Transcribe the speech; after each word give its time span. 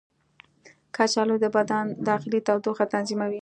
کچالو 0.95 1.35
د 1.43 1.45
بدن 1.57 1.85
داخلي 2.09 2.39
تودوخه 2.47 2.85
تنظیموي. 2.93 3.29